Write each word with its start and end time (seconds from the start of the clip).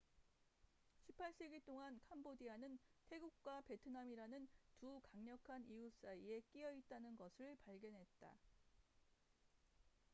18세기 1.07 1.63
동안 1.63 1.99
캄보디아는 2.09 2.79
태국과 3.05 3.61
베트남이라는 3.67 4.47
두 4.79 4.99
강력한 5.03 5.63
이웃 5.69 5.93
사이에 6.01 6.41
끼여 6.51 6.71
있다는 6.73 7.15
것을 7.17 7.55
발견했다 7.63 8.33